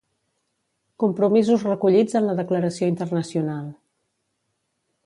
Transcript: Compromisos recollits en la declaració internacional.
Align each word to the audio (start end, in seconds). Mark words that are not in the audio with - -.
Compromisos 1.03 1.67
recollits 1.69 2.17
en 2.21 2.27
la 2.31 2.35
declaració 2.41 2.91
internacional. 2.95 3.71